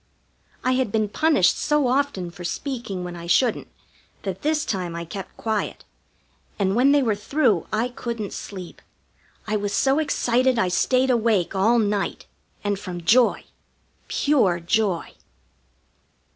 [0.63, 3.67] I had been punished so often for speaking when I shouldn't
[4.23, 5.83] that this time I kept quiet,
[6.57, 8.81] and when they were through I couldn't sleep.
[9.45, 12.25] I was so excited I stayed awake all night.
[12.63, 13.43] And from joy
[14.07, 15.13] pure joy.